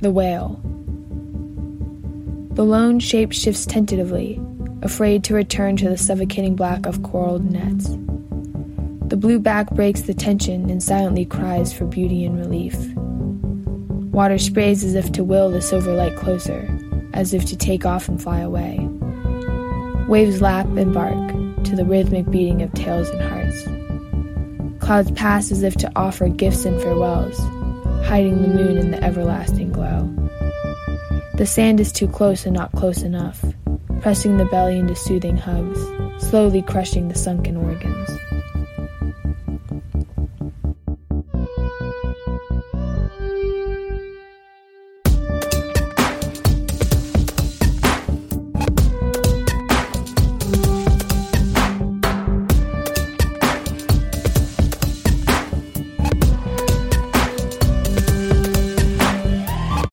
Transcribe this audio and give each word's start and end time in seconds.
The 0.00 0.10
whale. 0.10 0.60
The 2.52 2.64
lone 2.64 3.00
shape 3.00 3.32
shifts 3.32 3.64
tentatively, 3.64 4.40
afraid 4.82 5.24
to 5.24 5.34
return 5.34 5.76
to 5.78 5.88
the 5.88 5.96
suffocating 5.96 6.54
black 6.54 6.84
of 6.84 7.02
coiled 7.02 7.50
nets. 7.50 7.88
The 9.08 9.16
blue 9.16 9.38
back 9.38 9.70
breaks 9.70 10.02
the 10.02 10.14
tension 10.14 10.68
and 10.68 10.82
silently 10.82 11.24
cries 11.24 11.72
for 11.72 11.86
beauty 11.86 12.24
and 12.24 12.38
relief. 12.38 12.76
Water 14.14 14.38
sprays 14.38 14.84
as 14.84 14.94
if 14.94 15.10
to 15.12 15.24
will 15.24 15.50
the 15.50 15.62
silver 15.62 15.94
light 15.94 16.16
closer, 16.16 16.68
as 17.14 17.32
if 17.32 17.44
to 17.46 17.56
take 17.56 17.86
off 17.86 18.06
and 18.06 18.22
fly 18.22 18.40
away. 18.40 18.88
Waves 20.08 20.42
lap 20.42 20.66
and 20.76 20.92
bark 20.92 21.14
to 21.64 21.74
the 21.74 21.84
rhythmic 21.84 22.30
beating 22.30 22.60
of 22.60 22.72
tails 22.74 23.08
and 23.08 23.22
hearts. 23.22 24.84
Clouds 24.84 25.10
pass 25.12 25.50
as 25.50 25.62
if 25.62 25.74
to 25.76 25.90
offer 25.96 26.28
gifts 26.28 26.66
and 26.66 26.80
farewells, 26.80 27.38
hiding 28.06 28.42
the 28.42 28.48
moon 28.48 28.76
in 28.76 28.90
the 28.90 29.02
everlasting 29.02 29.72
glow. 29.72 30.12
The 31.36 31.46
sand 31.46 31.80
is 31.80 31.90
too 31.90 32.06
close 32.06 32.44
and 32.44 32.54
not 32.54 32.72
close 32.72 33.02
enough, 33.02 33.42
pressing 34.02 34.36
the 34.36 34.44
belly 34.44 34.78
into 34.78 34.94
soothing 34.94 35.38
hugs, 35.38 35.80
slowly 36.18 36.60
crushing 36.60 37.08
the 37.08 37.18
sunken 37.18 37.56
organs. 37.56 38.10